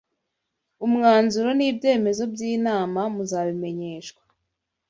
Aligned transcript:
UMWANZURO 0.85 1.49
N'IBYEMEZO 1.55 2.23
byinma 2.33 3.03
muzabimenyeshwa 3.15 4.21